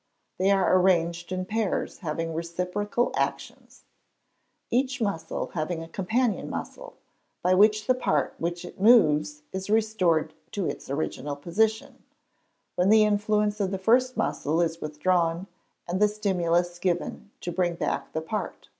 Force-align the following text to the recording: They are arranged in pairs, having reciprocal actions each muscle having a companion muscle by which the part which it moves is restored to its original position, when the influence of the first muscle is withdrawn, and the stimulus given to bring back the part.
They 0.39 0.49
are 0.49 0.75
arranged 0.79 1.31
in 1.31 1.45
pairs, 1.45 1.99
having 1.99 2.33
reciprocal 2.33 3.11
actions 3.15 3.83
each 4.71 4.99
muscle 4.99 5.51
having 5.53 5.83
a 5.83 5.87
companion 5.87 6.49
muscle 6.49 6.97
by 7.43 7.53
which 7.53 7.85
the 7.85 7.93
part 7.93 8.33
which 8.39 8.65
it 8.65 8.81
moves 8.81 9.43
is 9.53 9.69
restored 9.69 10.33
to 10.53 10.65
its 10.65 10.89
original 10.89 11.35
position, 11.35 12.03
when 12.73 12.89
the 12.89 13.03
influence 13.03 13.59
of 13.59 13.69
the 13.69 13.77
first 13.77 14.17
muscle 14.17 14.59
is 14.59 14.81
withdrawn, 14.81 15.45
and 15.87 15.99
the 16.01 16.07
stimulus 16.07 16.79
given 16.79 17.29
to 17.41 17.51
bring 17.51 17.75
back 17.75 18.11
the 18.11 18.21
part. 18.21 18.69